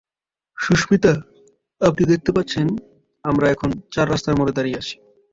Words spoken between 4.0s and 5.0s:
রাস্তার মোড়ে দাঁড়িয়ে আছি।